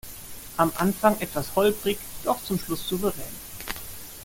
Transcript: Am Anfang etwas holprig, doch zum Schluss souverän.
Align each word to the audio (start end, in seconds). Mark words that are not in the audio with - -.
Am 0.57 0.71
Anfang 0.77 1.17
etwas 1.19 1.55
holprig, 1.55 1.99
doch 2.23 2.41
zum 2.43 2.57
Schluss 2.57 2.87
souverän. 2.89 3.35